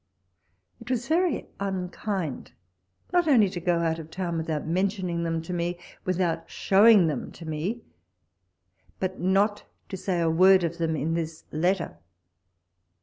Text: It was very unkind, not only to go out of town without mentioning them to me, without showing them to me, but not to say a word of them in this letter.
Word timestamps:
It 0.79 0.89
was 0.89 1.07
very 1.07 1.45
unkind, 1.59 2.53
not 3.13 3.27
only 3.27 3.51
to 3.51 3.59
go 3.59 3.81
out 3.81 3.99
of 3.99 4.09
town 4.09 4.35
without 4.37 4.65
mentioning 4.65 5.21
them 5.21 5.43
to 5.43 5.53
me, 5.53 5.77
without 6.05 6.49
showing 6.49 7.05
them 7.05 7.31
to 7.33 7.45
me, 7.45 7.83
but 8.99 9.19
not 9.19 9.65
to 9.89 9.97
say 9.97 10.19
a 10.19 10.27
word 10.27 10.63
of 10.63 10.79
them 10.79 10.95
in 10.95 11.13
this 11.13 11.43
letter. 11.51 11.99